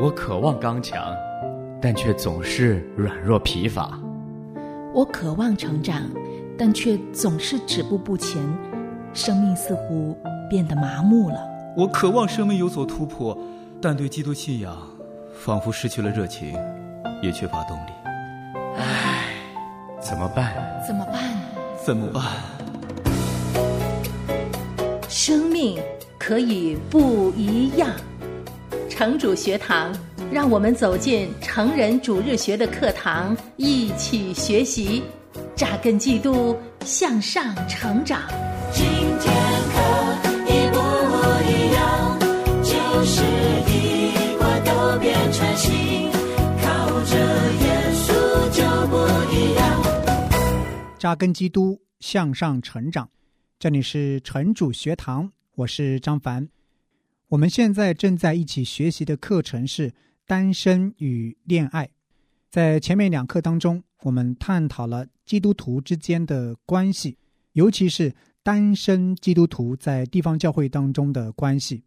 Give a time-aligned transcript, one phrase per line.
[0.00, 1.12] 我渴望刚强，
[1.82, 3.98] 但却总是软弱疲乏。
[4.94, 6.02] 我渴望成长，
[6.56, 8.40] 但却总是止步不前，
[9.12, 10.16] 生命似乎
[10.48, 11.40] 变得麻木了。
[11.76, 13.36] 我渴望生命有所突破，
[13.82, 14.76] 但对基督信仰
[15.34, 16.56] 仿佛失去了热情，
[17.20, 17.90] 也缺乏动力。
[18.76, 19.34] 唉，
[20.00, 20.54] 怎么办？
[20.86, 21.24] 怎么办？
[21.84, 22.22] 怎么办？
[25.08, 25.76] 生命
[26.20, 27.90] 可以不一样。
[28.98, 29.96] 城主学堂，
[30.32, 35.04] 让我们走进成人主日学的课堂，一起学习，
[35.54, 38.22] 扎根基督，向上成长。
[38.72, 38.84] 今
[39.20, 39.32] 天
[39.70, 39.78] 可
[40.48, 40.78] 一不
[41.46, 42.18] 一样，
[42.64, 43.22] 就是
[43.70, 46.10] 一块都变成新，
[46.60, 47.14] 靠着
[47.54, 48.10] 耶稣
[48.50, 48.96] 就不
[49.32, 49.62] 一样。
[50.98, 53.08] 扎根基督，向上成长。
[53.60, 56.48] 这里是城主学堂，我是张凡。
[57.28, 59.92] 我们现在正在一起学习的课程是
[60.26, 61.86] 单身与恋爱。
[62.50, 67.18] 在前面两课当中，我们探讨了基督徒之间的关系，
[67.52, 71.84] 尤其是单身基督徒在地方教会当中的关系。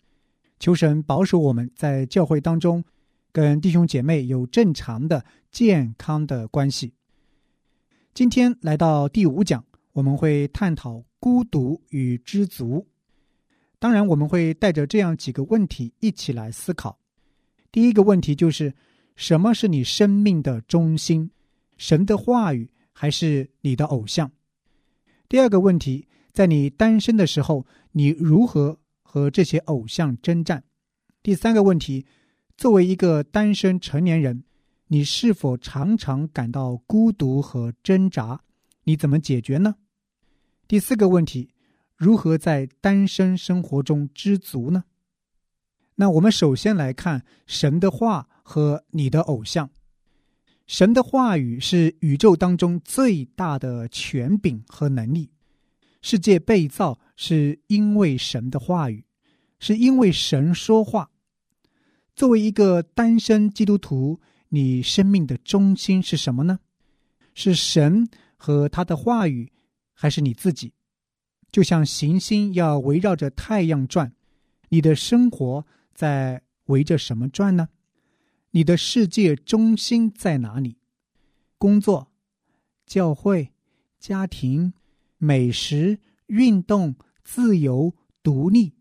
[0.59, 2.83] 求神保守我们在教会当中
[3.31, 6.93] 跟弟兄姐妹有正常的、健康的关系。
[8.13, 12.85] 今天来到第五讲，我们会探讨孤独与知足。
[13.81, 16.99] 当然，我们会带着这样几个问题一起来思考。
[17.71, 18.71] 第一个问题就是：
[19.15, 21.31] 什么是你生命的中心？
[21.77, 24.29] 神的话语还是你的偶像？
[25.27, 30.63] 第二个问题，在你单身的时候，你如何和这些偶像征战？
[31.23, 32.05] 第三个问题，
[32.55, 34.43] 作为一个单身成年人，
[34.89, 38.39] 你是否常常感到孤独和挣扎？
[38.83, 39.73] 你怎么解决呢？
[40.67, 41.49] 第四个问题。
[42.01, 44.85] 如何在单身生活中知足呢？
[45.93, 49.69] 那我们首先来看神的话和你的偶像。
[50.65, 55.29] 神的话语是宇宙当中最大的权柄和能力。
[56.01, 59.05] 世界被造是因为神的话语，
[59.59, 61.11] 是因为神说话。
[62.15, 64.19] 作为一个单身基督徒，
[64.49, 66.61] 你生命的中心是什么呢？
[67.35, 69.51] 是神和他的话语，
[69.93, 70.73] 还是你自己？
[71.51, 74.13] 就像行星要围绕着太阳转，
[74.69, 77.69] 你的生活在围着什么转呢？
[78.51, 80.77] 你的世界中心在哪里？
[81.57, 82.11] 工作、
[82.85, 83.51] 教会、
[83.99, 84.73] 家庭、
[85.17, 88.73] 美食、运动、自由、独立，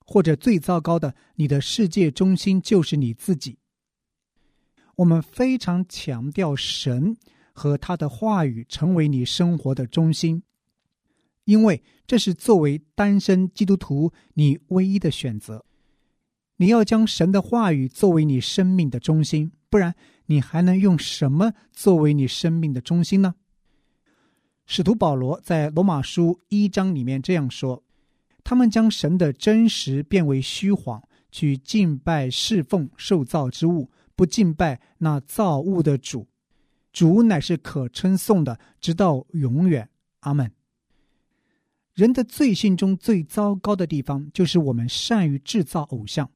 [0.00, 3.58] 或者最糟糕的，你的世界中心就是你自己。
[4.96, 7.16] 我们非常强调神
[7.52, 10.42] 和他的话语成为你生活的中心。
[11.48, 15.64] 因为这是作为单身基督徒你唯一的选择，
[16.58, 19.94] 你要将神的话语作为你生命的中心，不然
[20.26, 23.34] 你还能用什么作为你生命的中心呢？
[24.66, 27.82] 使徒保罗在罗马书一章里面这样说
[28.44, 36.28] ：“他们将神的真实变为虚谎，去敬拜侍奉受造之物，不敬拜那造物的主。
[36.92, 39.88] 主乃是可称颂的，直到永远。
[40.20, 40.52] 阿门。”
[41.98, 46.30] 人的罪性中最糟糕的地方，就是我们善于制造偶像。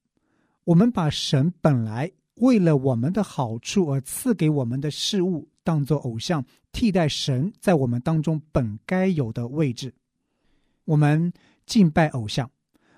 [0.64, 9.94] 我们把神本来为了我们的好处而赐给我们的事物，当作偶像，替代神在我们当中本该有的位置。
[10.84, 11.32] 我们
[11.64, 12.50] 敬拜偶像，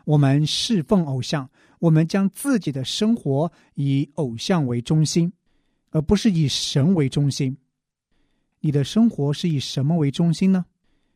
[0.07, 1.47] 我们侍奉偶像，
[1.81, 5.31] 我们将自己的生活以偶像为中心，
[5.91, 7.55] 而不是以神为中心。
[8.61, 10.65] 你的生活是以什么为中心呢？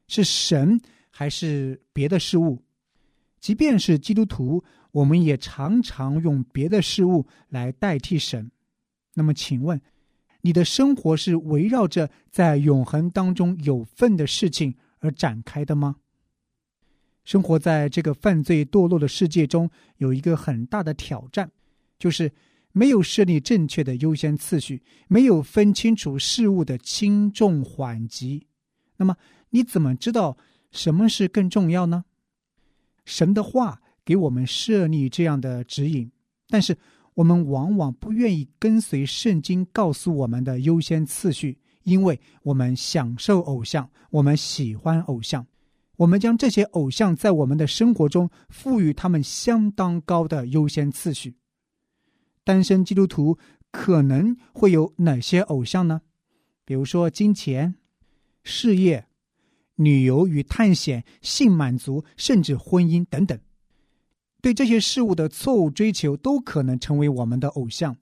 [0.08, 0.78] 是神。
[1.18, 2.62] 还是别的事物，
[3.40, 4.62] 即便是基督徒，
[4.92, 8.48] 我们也常常用别的事物来代替神。
[9.14, 9.80] 那么，请问，
[10.42, 15.96] 你的生活是围绕着在永恒当中有份的事情而展开的吗？
[17.24, 21.50] 生活在这个犯罪堕落的世界中，有一个很大的挑战，
[21.98, 22.31] 就是
[22.70, 28.46] 没有设立正确的优先次序，没有分清楚事物的轻重缓急。
[28.96, 29.16] 那么，
[29.50, 30.38] 你怎么知道？
[30.70, 32.05] 什么是更重要呢？
[33.05, 36.12] 神的话给我们设立这样的指引，
[36.47, 36.76] 但是
[37.15, 45.47] 我们往往不愿意跟随圣经告诉我们的优先次序，因为我们享受偶像，我们喜欢偶像，
[45.97, 51.35] 我们将这些偶像在我们的生活中赋予他们相当高的优先次序。
[52.44, 53.38] 单身基督徒
[53.70, 56.03] 可能会有哪些偶像呢？
[56.67, 57.75] 比如说金钱、
[58.44, 59.07] 事业。
[59.78, 63.38] 旅游与探险、性满足，甚至婚姻等等，
[64.42, 67.96] 对这些事物的错误追求，都可能成为我们的偶像。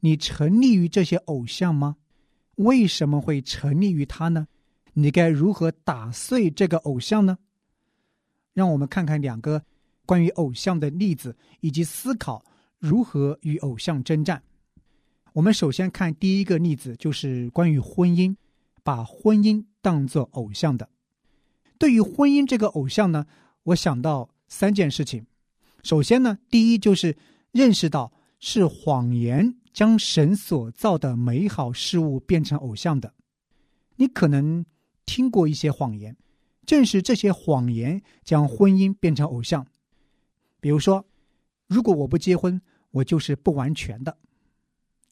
[0.00, 1.96] 你沉溺于这些偶像吗？
[2.56, 4.46] 为什么会沉溺于它呢？
[4.92, 7.38] 你该如何打碎这个偶像呢？
[8.54, 9.64] 让我们看看两个
[10.06, 12.44] 关于偶像的例子，以及思考
[12.78, 14.42] 如何与偶像征战。
[15.32, 18.36] 我们首先看第一个例子，就是关于婚姻，
[18.84, 20.88] 把婚姻当作偶像的。
[21.80, 23.26] 对于婚姻这个偶像呢，
[23.62, 25.24] 我想到三件事情。
[25.82, 27.16] 首先呢，第一就是
[27.52, 33.14] 认识到是谎言将神所造的美好事物变成偶像的。
[33.96, 34.66] 你可能
[35.06, 36.14] 听过一些谎言，
[36.66, 39.66] 正是这些谎言将婚姻变成偶像。
[40.60, 41.06] 比如说，
[41.66, 42.60] 如果我不结婚，
[42.90, 44.18] 我就是不完全的。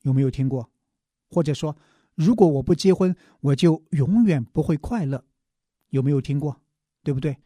[0.03, 0.69] 有没有听过？
[1.31, 1.75] 或者说，
[2.15, 5.25] 如果我不结婚，我就永远不会快乐。
[5.91, 6.61] 有没有听过？
[7.03, 7.37] 对不对？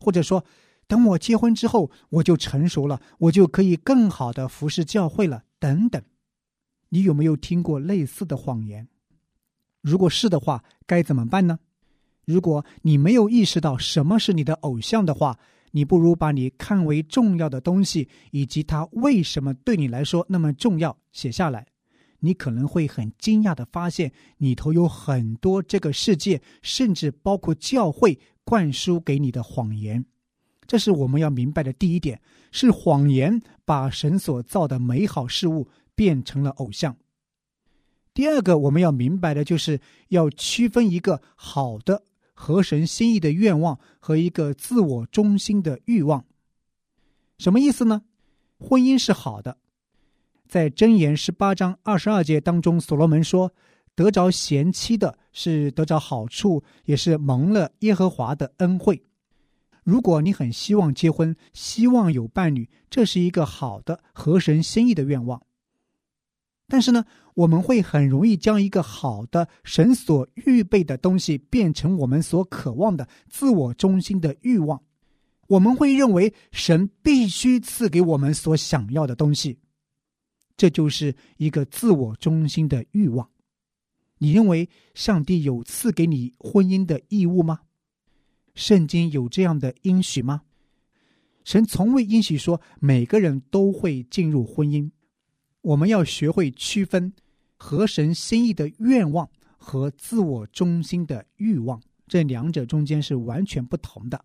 [0.00, 0.44] 或者说，
[0.86, 5.44] 等我结婚之后，我就成熟了，我就可以更好的服侍教会了。
[5.58, 6.02] 等等，
[6.90, 8.86] 你有没有听过类似的谎言？
[9.80, 11.58] 如果是的话，该怎么办呢？
[12.24, 15.38] 如果你没有意识到什么是你的偶像的话，
[15.70, 21.66] 你不如把你看为重要的东西以及它为什么对你来说那么重要写下来。
[22.20, 30.04] 你可能会很惊讶的发现，里头有很多这个世界，甚至包括教会灌输给你的谎言。
[30.66, 32.20] 这是我们要明白的第一点：
[32.50, 36.96] 是谎言把神所造的美好事物变成了偶像。
[38.12, 42.02] 第二个，我们要明白的就是要区分一个好的
[42.34, 46.24] 合神心意的愿望和一个自我中心的欲望。
[47.38, 48.02] 什么意思呢？
[48.58, 49.56] 婚姻是好的。
[50.48, 53.52] 在箴言十八章二十二节当中，所罗门说
[53.94, 59.02] ：“得着贤妻的是得着好处，也是蒙了耶和华的恩惠。”
[59.84, 65.42] 如果你很希望结婚，希望有伴侣，这是一个好的合神心意的愿望。
[66.66, 67.04] 但是呢，
[67.34, 74.82] 我们会很容易将一个好的神所预备的东西变成我们所渴望的自我中心的欲望。
[75.46, 79.58] 我们会认为神必须赐给我们所想要的东西。
[80.58, 83.30] 这就是一个自我中心的欲望。
[84.18, 87.60] 你认为上帝有赐给你婚姻的义务吗？
[88.54, 90.42] 圣经有这样的应许吗？
[91.44, 94.90] 神从未应许说每个人都会进入婚姻。
[95.62, 97.12] 我们要学会区分
[97.56, 104.24] 合神心意的愿望和自我中心的欲望，这两者中间是完全不同的。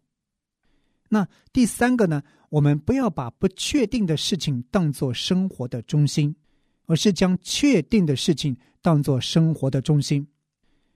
[1.10, 2.24] 那第三个呢？
[2.54, 6.36] 我们不要把不确定的事情当作生活的中心，
[6.86, 10.28] 而是将确定的事情当作生活的中心。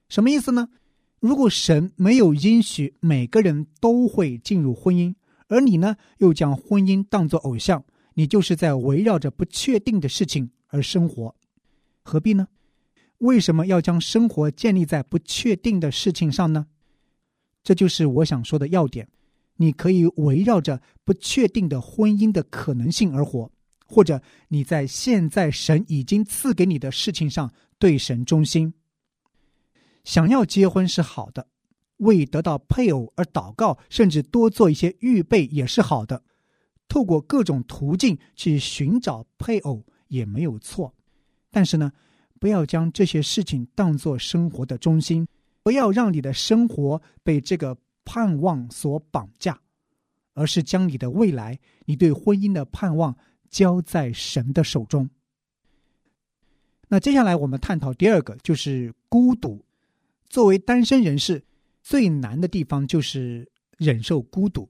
[0.08, 0.68] 什么意思呢？
[1.18, 5.12] 如果神没有允许每个人都会进入婚姻，
[5.48, 7.84] 而你呢又将婚姻当作偶像，
[8.14, 11.34] 你就是在围绕着不确定的事情而生活，
[12.04, 12.46] 何必呢？
[13.18, 16.68] 为什么要将生活建立在不确定的事情上呢？
[17.64, 19.08] 这就是我想说的要点。
[19.60, 23.50] 你可以围绕着不确定的婚姻的可能性而活，
[23.86, 28.72] 或者你在现在神已经赐给你的事情上对神忠心。
[30.04, 31.48] 想要结婚是好的，
[31.96, 36.22] 为得到配偶而祷告，甚至多做一些预备也是好的。
[36.86, 40.94] 透过各种途径去寻找配偶也没有错，
[41.50, 41.90] 但是呢，
[42.38, 45.26] 不要将这些事情当做生活的中心，
[45.64, 47.76] 不要让你的生活被这个。
[48.10, 49.60] 盼望所绑架，
[50.32, 53.14] 而是将你的未来、你对婚姻的盼望
[53.50, 55.06] 交在神的手中。
[56.88, 59.62] 那接下来我们探讨第二个，就是孤独。
[60.30, 61.44] 作为单身人士，
[61.82, 63.46] 最难的地方就是
[63.76, 64.66] 忍受孤独。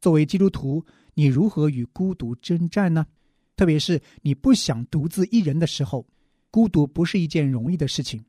[0.00, 0.84] 作为基督徒，
[1.14, 3.06] 你如何与孤独征战呢？
[3.54, 6.04] 特别是你不想独自一人的时候，
[6.50, 8.24] 孤独不是一件容易的事情。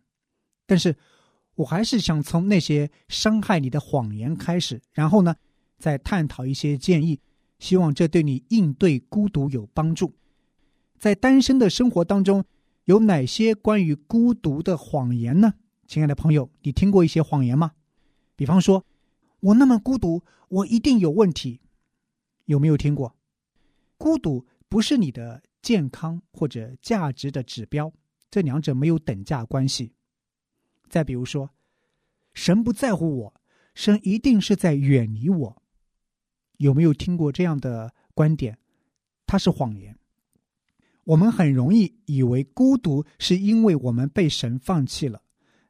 [0.67, 0.95] 但是。
[1.59, 5.35] 我还是想从那些伤害你的谎言开始，然后呢，
[5.77, 7.19] 再探讨一些建议，
[7.59, 10.13] 希望这对你应对孤独有帮助。
[10.97, 12.45] 在单身的生活当中，
[12.85, 15.53] 有哪些关于孤独的谎言呢？
[15.85, 17.73] 亲爱的朋友，你听过一些谎言吗？
[18.37, 18.85] 比方说，
[19.41, 21.59] 我那么孤独，我一定有问题。
[22.45, 23.13] 有没有听过？
[23.97, 27.91] 孤独不是你的健康或者价值的指标，
[28.31, 29.91] 这两者没有等价关系。
[30.89, 31.49] 再比如说，
[32.33, 33.41] 神不在乎我，
[33.75, 35.61] 神一定是在远离我。
[36.57, 38.57] 有没有听过这样的观点？
[39.25, 39.95] 它是谎言。
[41.05, 45.21] 我们很容易以为孤独是因为我们被神放弃了，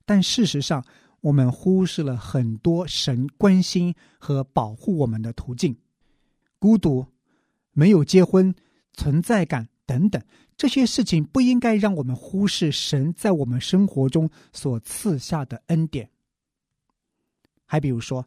[0.06, 0.84] 但事实上，
[1.22, 5.78] 我们忽视了很多神关心和保护我们的途径。
[6.58, 7.06] 孤独，
[7.72, 8.54] 没有结婚，
[8.94, 10.24] 存在感等等，
[10.56, 16.08] 这些事情不应该让我们忽视神在我们生活中所赐下的恩典。
[17.66, 18.24] 还比如说，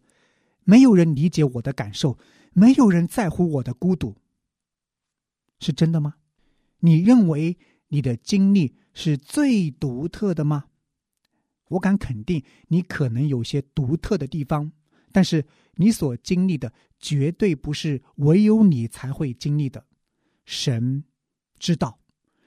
[0.65, 2.19] 没有人理解我的感受，
[2.53, 4.17] 没有人在乎我的孤独，
[5.61, 6.17] 是真的吗？
[6.81, 10.65] 你认为你的经历是最独特的吗？
[11.69, 14.73] 我敢肯定，你可能有些独特的地方，
[15.13, 19.87] 但是你所经历的绝对不是唯有你才会经历的。
[20.45, 21.05] 神
[21.63, 21.97] 知道，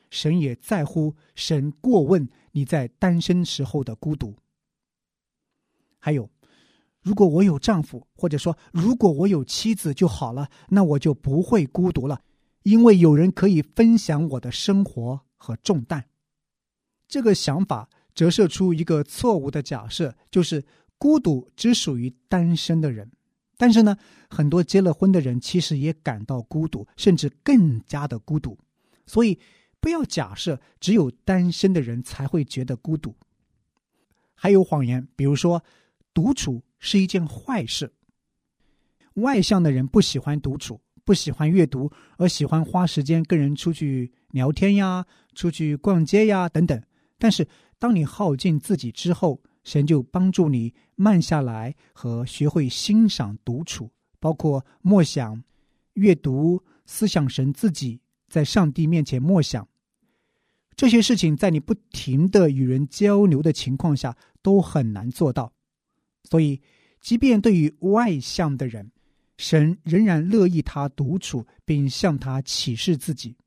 [0.10, 4.36] 神也在乎，神过问你在单身时候的孤独。
[5.98, 6.30] 还有，
[7.02, 12.22] 如果我有丈夫，或者说如果我有妻子就好了，那我就不会孤独了，
[12.64, 16.06] 因为有人可以分享我的生活和重担。
[17.08, 17.90] 这个想法。
[18.16, 20.64] 折射出一个错误的假设，就是
[20.98, 23.12] 孤独只属于单身的人。
[23.58, 23.98] 但是呢，
[24.30, 28.58] 很多结了婚的人其实也感到孤独，甚至更加的孤独。
[29.06, 29.40] 所以，
[29.80, 33.16] 不要假设只有单身的人才会觉得孤独。
[34.34, 35.64] 还有谎言，比如说，
[36.14, 37.94] 独处是一件坏事。
[39.16, 46.82] 外向的人不喜欢独处，不喜欢阅读，而喜欢花时间跟人出去聊天呀，出去逛街呀等等。
[47.18, 47.48] 但是，
[47.80, 55.42] 当你耗尽自己之后，神就帮助你慢下来和学会欣赏独处，包括默想、
[55.94, 59.68] 阅读、思想神自己在上帝面前默想。
[60.76, 65.54] 这些事情在你不停的与人交流的情况下都很难做到。
[66.24, 66.62] 所以，
[67.00, 68.92] 即便对于外向的人，
[69.38, 73.38] 神仍然乐意他独处，并向他启示自己。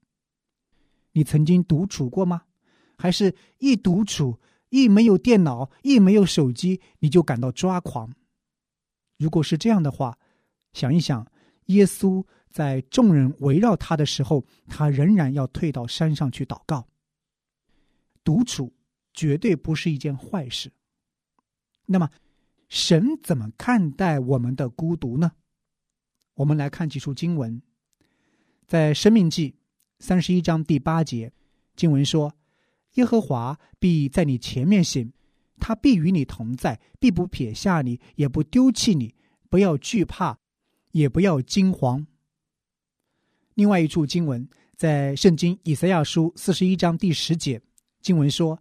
[1.12, 2.42] 你曾经独处过吗？
[2.96, 4.38] 还是一独处，
[4.70, 8.12] 一没有电脑，一没有手机，你就感到抓狂。
[9.18, 10.16] 如果是这样的话，
[10.72, 11.26] 想一想，
[11.66, 16.88] 耶稣在众人围绕他的时候，他仍然要退到山上去祷告。
[18.24, 18.74] 独处
[19.14, 20.72] 绝对不是一件坏事。
[21.86, 22.10] 那么，
[22.68, 25.32] 神怎么看待我们的孤独呢？
[26.34, 27.60] 我们来看几处经文，
[28.66, 29.50] 在《生命记》
[29.98, 31.32] 三十一章第八节，
[31.74, 32.34] 经文说。
[32.94, 35.12] 耶和华必在你前面行，
[35.60, 39.14] 他必与你同在，必不撇下你，也不丢弃你。
[39.48, 40.38] 不要惧怕，
[40.92, 42.06] 也不要惊慌。
[43.58, 47.60] 另外一处经文在圣经以赛亚书四十一章第十节，
[48.00, 48.56] 经文说：“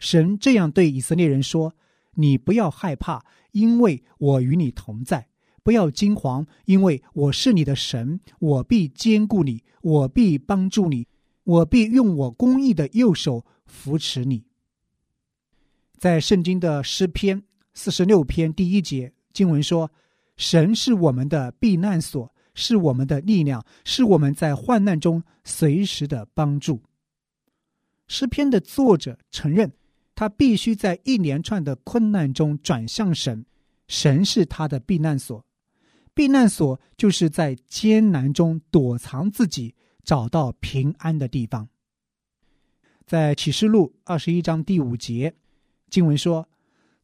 [0.00, 1.70] 神这样对以色列人说：
[2.14, 5.20] 你不要害怕，因为我与你同在；
[5.62, 11.06] 不要惊慌，因为我是你的神，我必坚固你，我必帮助你，
[11.44, 14.42] 我必用我公义的右手。”扶持你。
[15.98, 17.42] 在圣经的诗篇
[17.74, 19.90] 四十六篇第一节经文说
[20.38, 26.82] ：“神是我们的避难所，是我们的力量，是我们在患难中随时的帮助。”
[28.08, 29.72] 诗篇的作者承认，
[30.16, 33.46] 他必须在一连串的困难中转向神，
[33.86, 35.44] 神是他的避难所。
[36.14, 41.68] 避难所就是在艰难中躲藏自己，找到平安的地方。
[43.06, 45.32] 在启示录二十一章第五节，
[45.88, 46.48] 经文说：“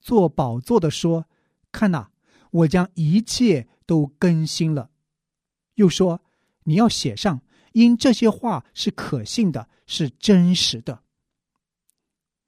[0.02, 1.26] 做宝座的说，
[1.70, 2.08] 看呐，
[2.50, 4.90] 我将一切都更新了。”
[5.75, 6.21] 又说
[6.64, 7.40] ：“你要写上，
[7.73, 11.00] 因这些话是可信的，是真实的。”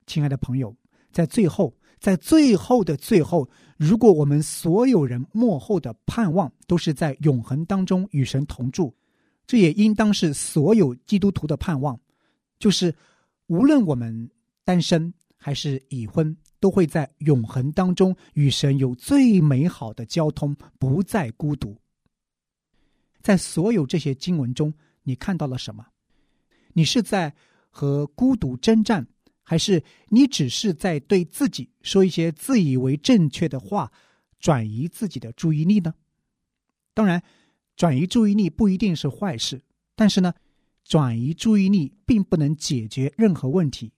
[0.07, 0.77] 亲爱的朋友，
[1.13, 8.95] 在最后，在最后的最后，如果我们所有人幕后的盼望都是在永恒当中与神同住，
[9.47, 11.99] 这也应当是所有基督徒的盼望，
[12.59, 12.95] 就是。
[13.49, 14.29] 无论我们
[14.65, 21.79] 单身还是已婚，都会在永恒当中与神有最美好的交通，不再孤独。
[23.27, 25.85] 在所有这些经文中，你看到了什么？
[26.75, 27.35] 你是在
[27.71, 29.05] 和孤独征战，
[29.43, 33.91] 还是你只是在对自己说一些自以为正确的话，
[34.39, 35.93] 转移自己的注意力呢？
[36.95, 37.21] 当然，
[37.75, 39.61] 转移注意力不一定是坏事，
[39.97, 40.33] 但是呢？
[40.85, 43.93] 转移注意力并不能解决任何问题。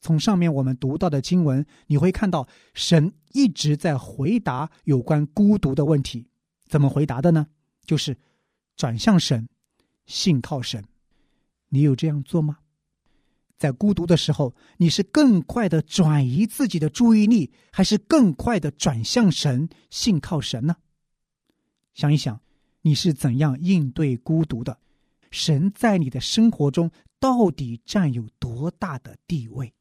[0.00, 6.26] 从上面我们读到的经文，你会看到神一直在回答有关孤独的问题。
[6.66, 7.46] 怎么回答的呢？
[7.84, 8.16] 就是
[8.78, 9.46] 转向神，
[10.06, 10.82] 信靠神。
[11.68, 12.60] 你有这样做吗？
[13.58, 20.76] 在孤独的时候，你是更快的转移自己的注意力，还是更快的转向神，信靠神呢？
[21.92, 22.40] 想一想，
[22.82, 24.78] 你是怎样应对孤独的？
[25.32, 29.74] 神在你的生活中到底占有多大的地位？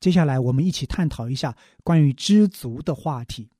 [0.00, 3.50] 接下来，我们一起探讨一下关于知足的话题。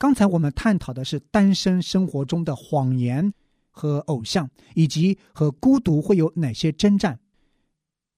[0.00, 3.34] 刚才我们探讨的是单身生活中的谎言，
[3.70, 7.20] 和偶像，以及和孤独会有哪些征战。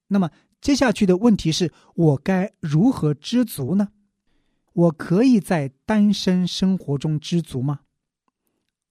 [0.07, 3.89] 那么接下去的问题是我该如何知足呢？
[4.75, 7.81] 我可以在单身生活中知足吗？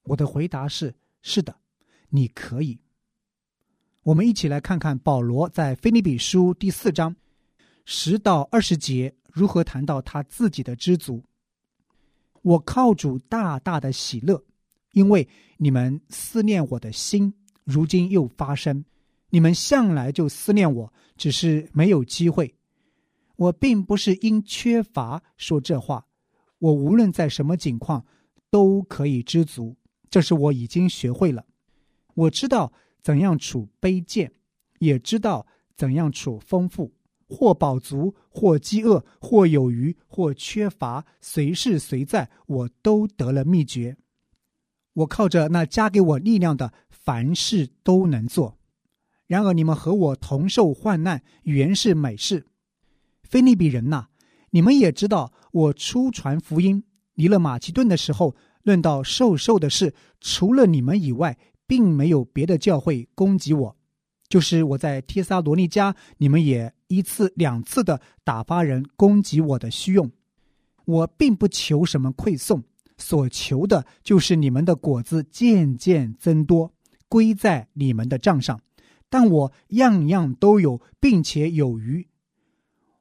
[0.04, 1.56] 我的回答是：是的，
[2.10, 2.78] 你可以。
[4.04, 7.16] 我们一起来看看保罗在腓立比书第四章
[7.86, 11.24] 十到二十节如何谈到他自己的知足。
[12.42, 14.44] 我靠主大大的喜乐，
[14.94, 17.34] 因为你们思念我的心，
[17.64, 18.84] 如今又发生。
[19.30, 22.54] 你们向来就思念我，只是没有机会。
[23.38, 26.06] 我并不是因缺乏说这话，
[26.60, 28.06] 我无论在什么境况
[28.50, 29.76] 都可以知足，
[30.10, 31.46] 这是我已经学会了。
[32.14, 34.32] 我知道怎样处卑贱，
[34.80, 36.92] 也知道怎样处丰富。
[37.34, 43.96] 或饱足，或饥饿，或有余，或缺乏，随是随在，我都得了秘诀。
[44.92, 48.58] 我靠着那加给我力量的，凡事都能做。
[49.28, 52.46] 然而你们和我同受患难，原是美事。
[53.24, 54.08] 菲利比人呐，
[54.50, 56.84] 你们也知道，我出传福音
[57.14, 63.78] 离了马其顿的时候，论到受受的事，除了你们以外，并没有别的教会攻击我。
[64.32, 70.10] 就是我在帖撒罗尼迦，你们也一次两次的打发人攻击我的虚用，
[70.86, 72.64] 我并不求什么馈送，
[72.98, 76.74] 所求的就是你们的果子渐渐增多，
[77.10, 78.58] 归在你们的账上。
[79.10, 82.08] 但我样样都有，并且有余，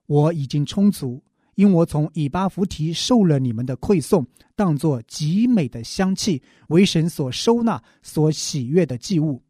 [0.06, 1.22] 我已经充足，
[1.54, 9.40] 因我从以巴弗提受了你们的馈送，当作极美的香气，为神所收纳、所喜悦的祭物。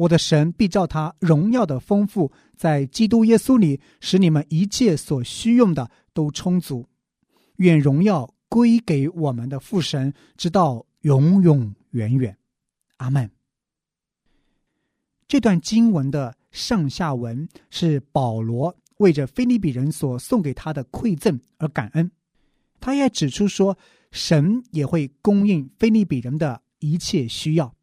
[0.00, 6.88] 我的神必照他荣耀的丰富，在基督耶稣里，使你们一切所需用的都充足。
[7.56, 12.34] 愿荣耀归给我们的父神，直到永永远远。
[12.96, 13.30] 阿门。
[15.28, 22.10] 这段经文的上下文是保罗为着菲利比人所送给他的馈赠而感恩，
[22.80, 23.76] 他也指出说，
[24.12, 27.74] 神也会供应菲利比人的一切需要。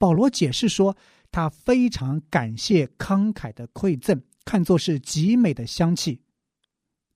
[0.00, 0.96] 保罗解释说，
[1.30, 6.18] 他非常感谢慷慨的馈赠，看作是极美的香气。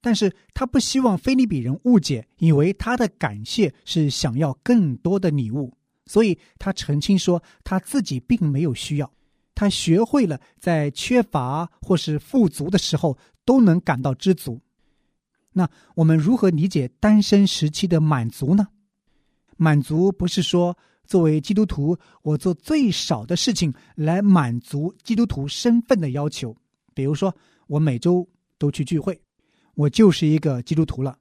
[0.02, 5.72] 但是他不希望菲利比人误解，以为他的感谢是想要更多的礼物，
[6.04, 9.10] 所以他澄清说，他自己并没有需要。
[9.54, 13.16] 他学会了在缺乏或是富足的时候
[13.46, 14.60] 都能感到知足。
[15.54, 18.68] 那我们如何理解单身时期的满足呢？
[19.56, 20.76] 满足不是说。
[21.06, 26.56] 作为基督徒，我做最少的事情来满足基督徒身份的要求。
[26.94, 27.34] 比如说，
[27.66, 29.20] 我每周都去聚会，
[29.74, 31.18] 我就是一个基督徒了。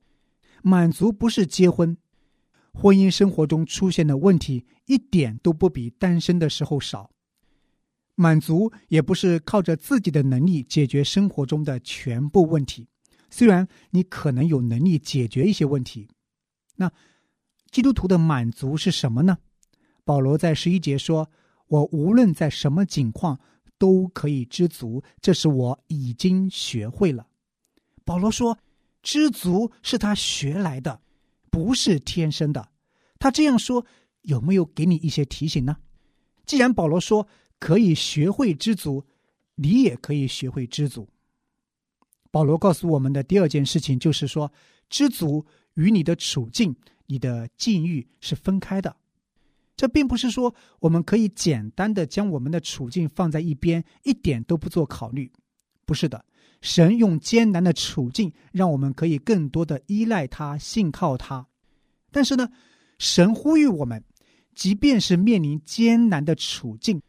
[0.62, 1.98] 满足不是结婚，
[2.74, 7.10] 婚姻生活中出现的问题一点都不比单身的时候少。
[8.16, 12.88] 满足也不是靠着自己的能力解决生活中的全部问题，
[13.30, 16.08] 虽然你可能有能力解决一些问题。
[16.76, 16.92] 那
[17.72, 19.38] 基督徒的满足是什么呢？
[20.06, 21.30] 保罗在十一节说
[21.68, 23.40] ：“我无论在什么境况
[23.78, 27.26] 都可以知足，这是我已经学会了。”
[28.04, 28.58] 保罗说
[29.02, 31.00] ：“知足是他学来的，
[31.50, 32.68] 不是天生的。”
[33.18, 33.86] 他这样说
[34.24, 35.78] 有没有给你一些提醒呢？
[36.46, 37.26] 既然保罗说
[37.60, 39.06] 可以学会知足，
[39.56, 41.08] 你也可以学会知足。
[42.30, 44.52] 保罗告诉我们的第二件事情就是说，
[44.90, 48.94] 知足与你的处境、你的境遇是分开的。
[49.84, 55.30] 这并不是说我们可以简单的将我们的处境放在一边，一点都不做考虑。
[55.86, 56.24] 不是的，
[56.62, 61.46] 神用艰难的处境，让我们可以更多的依赖他、信靠他。
[62.12, 62.50] 但是呢，
[62.98, 64.02] 神呼吁我们，
[64.56, 67.02] 即便是面临艰难的处境，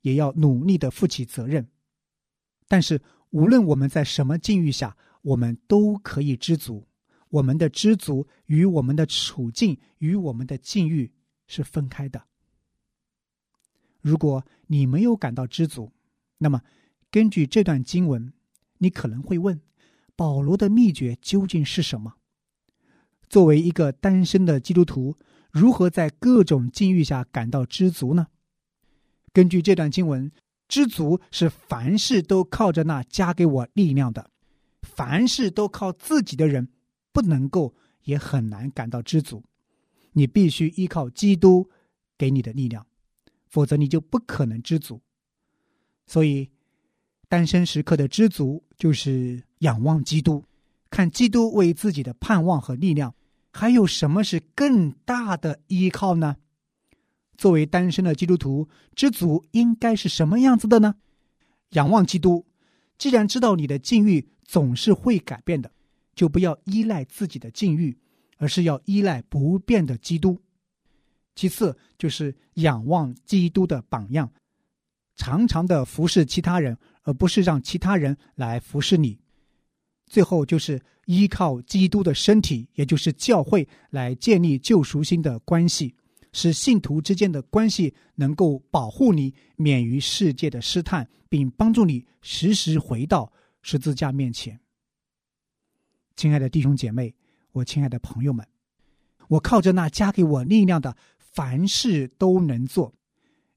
[0.00, 1.68] 也要努力的负起责任。
[2.66, 6.82] 但是无论我们在什么境遇下，我们都可以知足。
[7.28, 11.12] 我们的知足与我们的处境与我们的境遇。
[11.52, 12.24] 是分开的。
[14.00, 15.92] 如果你没有感到知足，
[16.38, 16.62] 那么
[17.10, 18.32] 根据这段经文，
[18.78, 19.60] 你可能会问：
[20.16, 22.14] 保罗的秘诀究竟是什么？
[23.28, 25.18] 作为一个单身的基督徒，
[25.50, 28.28] 如何在各种境遇下感到知足呢？
[29.34, 30.32] 根据这段经文，
[30.68, 34.30] 知足是凡事都靠着那加给我力量的。
[34.80, 36.70] 凡事都靠自己的人，
[37.12, 39.44] 不能够也很难感到知足。
[40.12, 41.68] 你必须依靠基督
[42.16, 42.86] 给你的力量，
[43.48, 45.00] 否则你就不可能知足。
[46.06, 46.50] 所以，
[47.28, 50.44] 单身时刻的知足就是仰望基督，
[50.90, 53.14] 看基督为自己的盼望和力量。
[53.54, 56.36] 还有什么是更大的依靠呢？
[57.36, 60.94] 作为单身的基督徒，知足应该是什么样子的呢？
[61.70, 62.46] 仰望基督。
[62.96, 65.70] 既然知道你的境遇总是会改变的，
[66.14, 67.98] 就不要依赖自己的境遇，
[68.42, 70.36] 而是要依赖不变的基督。
[71.36, 74.28] 其次就是仰望基督的榜样，
[75.14, 79.16] 常常的服侍其他人，而不是让其他人来服侍你。
[80.06, 85.94] 最后就是依靠基督的身体，也就是教会，来建立救赎心的关系。
[86.32, 94.58] 使信徒之间的关系能够保护你免于世界的试探，并帮助你时时回到十字架面前。
[96.16, 97.14] 亲爱的弟兄姐妹，
[97.52, 98.46] 我亲爱的朋友们，
[99.28, 102.92] 我靠着那加给我力量的，凡事都能做。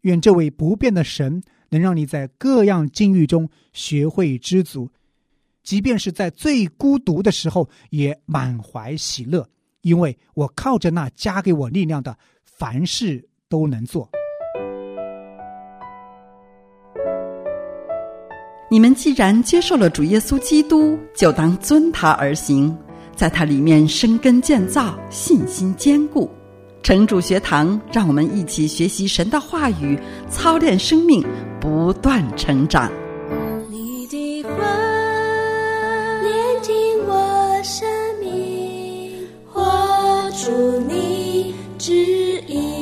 [0.01, 4.89] 愿这位不变的神能让你在各样境遇中学会知足，
[5.63, 9.47] 即便是在最孤独的时候也满怀喜乐，
[9.81, 12.17] 因为我靠着那加给我力量的。
[12.57, 14.09] 凡事都能做。
[18.71, 22.73] 你们既然接受了主耶稣基督，就当遵他而行，
[23.15, 26.29] 在它里面生根建造，信心坚固。
[26.83, 29.97] 城主学堂，让我们一起学习神的话语，
[30.29, 31.25] 操练生命，
[31.59, 32.91] 不断成长。
[33.69, 34.49] 你的话
[36.21, 36.75] 炼进
[37.07, 37.87] 我生
[38.19, 41.93] 命，活出你旨
[42.47, 42.75] 意。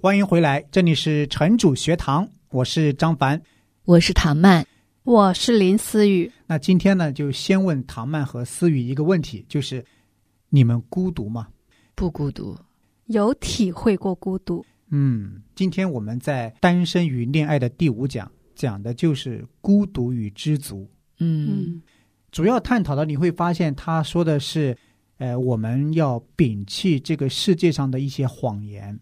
[0.00, 3.42] 欢迎回来，这里是城主学堂，我是张凡。
[3.90, 4.64] 我是唐曼，
[5.02, 9.84] 我是林思雨，那今天呢，就先问唐曼和思雨一个问题，就是
[10.48, 11.48] 你们孤独吗？
[11.96, 12.56] 不孤独。
[13.06, 14.64] 有体会过孤独。
[14.90, 20.88] 嗯，今天我们在《单身与恋爱》的第五讲讲的就是孤独与知足。
[21.18, 21.82] 嗯
[22.30, 24.76] 主要探讨的，你会发现他说的是，
[25.18, 28.96] 呃，我们要摒弃这个世界上的一些谎言，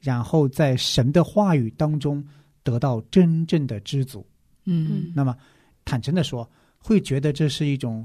[0.00, 2.20] 然后在神的话语当中
[2.64, 4.26] 得到真正的知足。
[4.64, 5.36] 嗯那么，
[5.84, 8.04] 坦诚的说，会觉得这是一种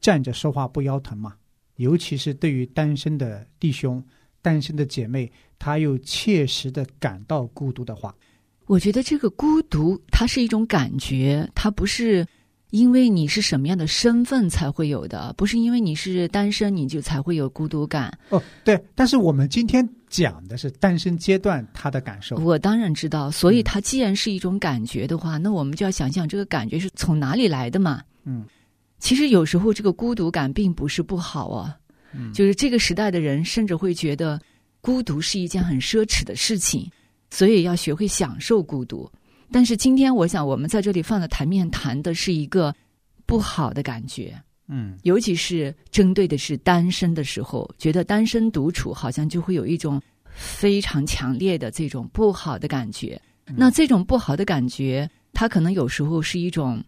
[0.00, 1.34] 站着说话不腰疼嘛？
[1.76, 4.00] 尤其是对于单身的弟兄、
[4.40, 8.14] 单身的姐妹，他又切实的感到孤独的话，
[8.66, 12.24] 我觉得这个孤独，它是一种感觉，它不是
[12.70, 18.16] 因为你是什么样的身份才会有的，不是因为你是单身你就才会有孤独感。
[18.28, 22.36] 哦，对，但是我们今天讲的是单身阶段他的感受。
[22.36, 28.00] 我当然知道，所以它既然是一种感觉的话，那我们就要想想这个感觉是从哪里来的嘛。
[28.24, 28.44] 嗯，
[29.00, 31.76] 其实有时候这个孤独感并不是不好啊，
[32.12, 34.40] 嗯就是这个时代的人甚至会觉得
[34.80, 36.88] 孤独是一件很奢侈的事情，
[37.30, 39.10] 所以要学会享受孤独。
[39.50, 42.72] 但是今天我想我们在这里放在台面谈的是一个
[43.26, 50.00] 不好的感觉，嗯尤其是针对的是单身的时候，觉得单身独处好像就会有一种
[50.34, 53.20] 非常强烈的这种不好的感觉。
[53.56, 56.82] 那这种不好的感觉，它可能有时候是一种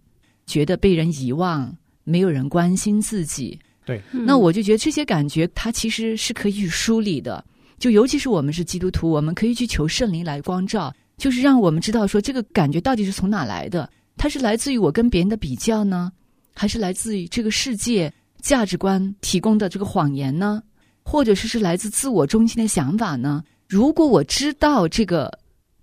[0.47, 1.71] 觉得被人遗忘，
[2.03, 3.59] 没有人关心自己。
[3.85, 7.45] 对，那我就觉得这些感觉，它其实是可以去梳理的。
[7.79, 13.89] 就尤其是我们是基督徒，我们可以去求圣灵来光照，就是让我们知道说这个感觉到底是从哪来的。
[14.17, 16.11] 它是来自于我跟别人的比较呢，
[16.57, 20.63] 还是来自于这个世界价值观提供的这个谎言呢？
[21.05, 23.45] 或者是是来自自我中心的想法呢？
[23.69, 25.31] 如果我知道这个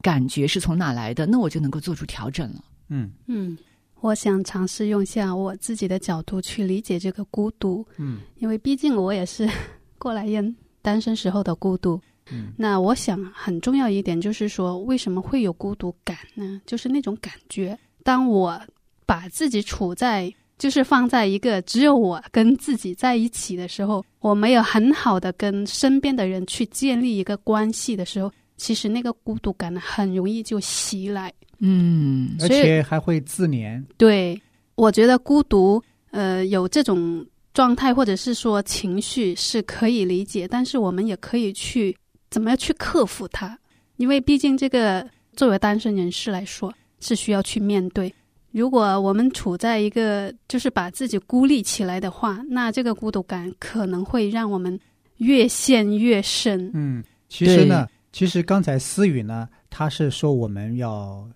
[0.01, 2.63] 感觉是从哪来的，那我就能够做出调整了。
[2.89, 3.57] 嗯嗯，
[4.01, 9.49] 我想尝试用下我自己的角度去理解这个孤独，嗯因为毕竟我也是
[9.97, 12.01] 过来人单身时候的孤独。
[12.31, 16.61] 嗯那我想很重要一点就是说，为什么会有孤独感呢？
[16.65, 18.61] 就是那种感觉，当我
[19.05, 31.33] 把自己处在就是放在一个只有我跟自己在一起的时候，我没有很好的跟身边的人去建立一个关系的时候，其实那个孤独感很容易就袭来。
[31.59, 33.83] 嗯而且还会自怜。
[33.97, 34.41] 对，
[34.75, 41.95] 我觉得孤独，呃，有这种状态或者是说情绪是可以理解，但是我们也可以去
[42.29, 43.57] 怎么样去克服它，
[43.97, 48.13] 因为毕竟这个作为单身人士来说是需要去面对。
[48.53, 54.79] 如果我们处在一个就是把自己孤立起来的话，那这个孤独感可能会让我们
[55.17, 56.69] 越陷越深。
[56.75, 61.27] 嗯，其实呢，其实刚才思雨呢，他是说我们要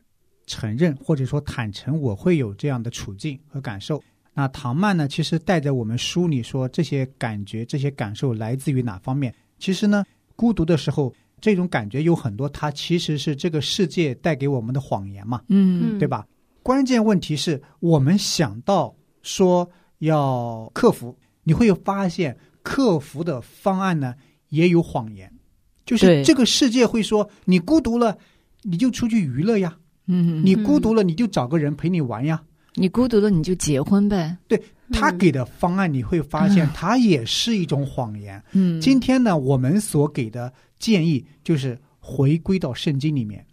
[0.45, 4.01] 承认或者说坦诚我会有这样的处境和感受。
[4.31, 9.33] 那唐曼呢，其实带着我们梳理说这些感觉、这些感受来自于哪方面。
[9.57, 16.23] 其实呢，孤独的时候，这种感觉有很多，它其实是这个世界带给我们的谎言嘛，嗯嗯，对吧？
[16.67, 24.13] 关键问题是我们想到说要克服，你会发现克服的方案呢，
[24.49, 25.31] 也有谎言，
[25.85, 28.17] 就是这个世界会说你孤独了，
[28.63, 29.77] 你就出去娱乐呀，
[30.07, 32.43] 嗯，你孤独了你就找个人陪你玩呀。
[32.73, 34.37] 你孤独了你就结婚呗。
[34.49, 36.71] 对他嗯给的方案，你会发现嗯。
[36.75, 38.43] 它也是一种谎言。
[38.51, 43.45] 嗯，今天呢，我们所给的建议就是回归到圣经里面，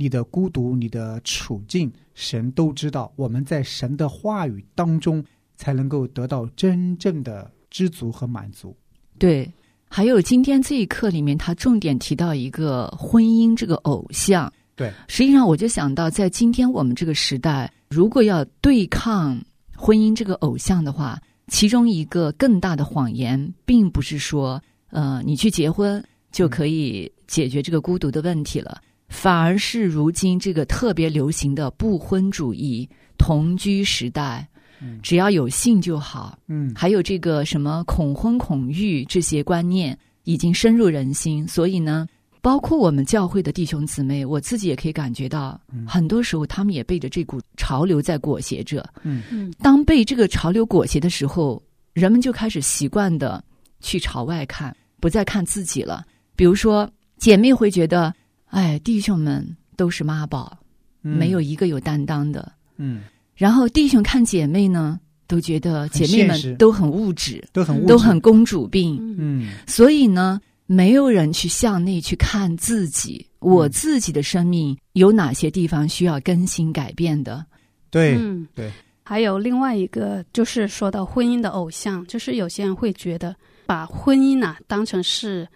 [0.00, 3.12] 你的孤独、你的处境，神都知道。
[3.16, 5.22] 我们在神的话语当中，
[5.56, 8.74] 才能够得到真正的知足和满足。
[9.18, 9.52] 对。
[9.90, 14.52] 还有今天这一课里面，他重点提到一个婚姻这个偶像。
[14.76, 19.42] 对，实际上我就想到，在今天我们这个时代，如果要对抗
[19.74, 34.46] 婚姻这个偶像的话，其中一个更大的谎言，并不是说，呃，你去结婚就可以解决这个孤独的问题了，反而是如今这个特别流行的不婚主义、同居时代，
[34.80, 42.06] 嗯只要有性就好，嗯还有这个什么恐婚恐育这些观念已经深入人心，所以呢，
[42.40, 48.88] 包括我们教会的弟兄姊妹，我自己也可以感觉到，很多时候他们也被着这股潮流在裹挟着。
[49.02, 51.60] 嗯嗯当被这个潮流裹挟的时候，
[51.94, 53.42] 人们就开始习惯的
[53.80, 56.04] 去朝外看，不再看自己了。
[56.36, 58.14] 比如说，姐妹会觉得，
[58.48, 60.58] 哎，弟兄们都是妈宝，
[61.02, 61.16] 嗯。
[61.16, 62.50] 没有一个有担当的。
[62.76, 63.02] 嗯。
[63.34, 67.86] 然后弟兄看姐妹呢，都觉得姐妹们都很物质，都很物质。
[67.86, 69.16] 都很公主病，嗯。
[69.18, 69.48] 嗯。
[69.66, 77.44] 所以呢，没有人去向内去看自己，我自己的生命有哪些地方需要更新改变的。
[77.90, 78.46] 对嗯。
[78.54, 78.70] 对，
[79.02, 83.34] 还有另外一个就是说到婚姻的偶像，就是有些人会觉得
[83.66, 85.46] 把婚姻呐、当成是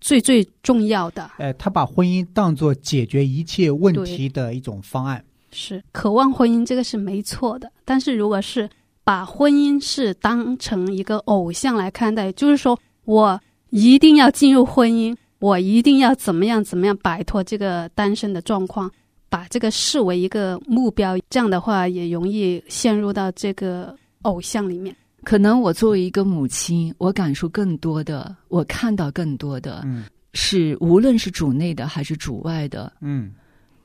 [0.00, 5.22] 最最重要的，呃，他把婚姻当做解决一切问题的一种方案。
[5.52, 7.70] 是渴望婚姻，这个是没错的。
[7.84, 8.68] 但是如果是
[9.04, 13.38] 把婚姻是当成一个偶像来看待，就是说我
[13.70, 18.90] 一定要进入婚姻，我一定要怎么样怎么样摆脱这个单身的状况，
[19.28, 24.94] 把这个视为一个目标，这样的话也容易陷入到这个偶像里面。
[25.24, 33.32] 可能我作为一个母亲，我感受更多的，我看到更多的嗯是，无论是主内的还是主外的，嗯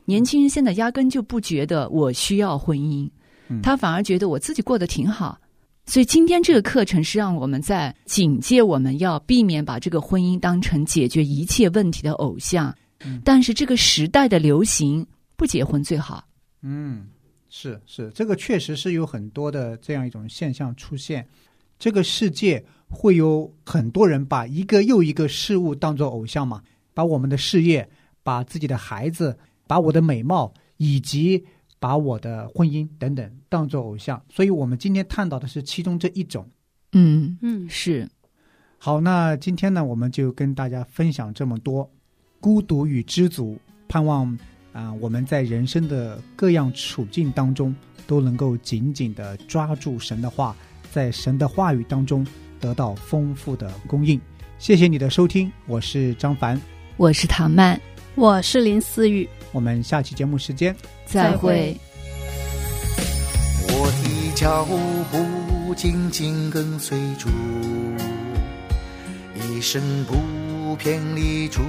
[0.05, 3.09] 年轻人现在压根就不觉得我需要婚姻，
[3.49, 5.37] 嗯他反而觉得我自己过得挺好。
[5.87, 12.73] 所以今天这个课程是让我们在警戒我们要避免把这个婚姻当成解决一切问题的偶像。
[13.03, 16.23] 嗯但是这个时代的流行，不结婚最好。
[16.63, 17.05] 嗯，
[17.57, 21.25] 是是，这个确实是有很多的这样一种现象出现。
[21.79, 26.61] 这个世界会有很多人把一个又一个事物当做偶像嘛，
[26.93, 27.87] 把我们的事业，
[28.23, 29.37] 把自己的孩子，
[29.67, 31.41] 把我的美貌，以及
[31.79, 34.21] 把我的婚姻等等当做偶像。
[34.29, 36.45] 所以我们今天探讨的是其中这一种。
[36.91, 38.05] 嗯，嗯，是，
[38.77, 41.89] 好，那今天呢，我们就跟大家分享这么多，
[42.41, 44.37] 孤独与知足，盼望
[44.75, 47.73] 啊、我们在人生的各样处境当中，
[48.05, 50.53] 都能够紧紧的抓住神的话，
[50.91, 52.27] 在神的话语当中
[52.59, 54.19] 得到丰富的供应。
[54.59, 56.59] 谢谢你的收听，我是张凡，
[56.97, 57.79] 我是唐曼，
[58.15, 61.53] 我是林思雨，我们下期节目时间再会。
[61.53, 61.77] 会
[63.69, 67.29] 我的脚步紧紧跟随主，
[69.49, 71.61] 一生不偏离主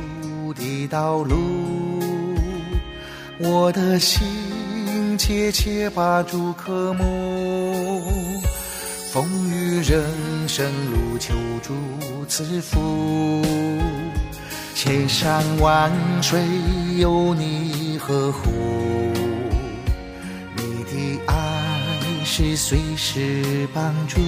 [0.54, 1.85] 的道路。
[3.38, 8.02] 我的心切切把主渴慕，
[9.12, 10.02] 风雨人
[10.48, 11.74] 生路求主
[12.26, 13.42] 赐福。
[14.74, 16.40] 千山万水
[16.96, 18.50] 有你呵护。
[20.56, 21.82] 你的爱
[22.24, 24.18] 是随时帮助，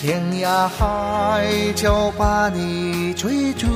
[0.00, 1.46] 天涯海
[1.76, 3.68] 角把你追逐，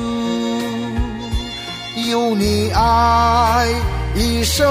[2.06, 3.66] 有你爱
[4.14, 4.66] 一生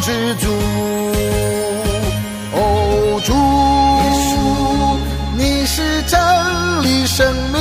[0.00, 0.48] 知足。
[2.52, 3.34] 哦主
[5.36, 6.18] 你是真
[6.82, 7.60] 理生命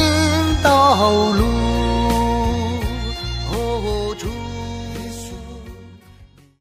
[0.63, 1.68] 道路。